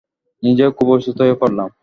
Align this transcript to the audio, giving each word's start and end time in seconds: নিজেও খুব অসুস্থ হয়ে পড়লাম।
নিজেও 0.43 0.69
খুব 0.71 0.87
অসুস্থ 0.91 1.19
হয়ে 1.21 1.39
পড়লাম। 1.41 1.69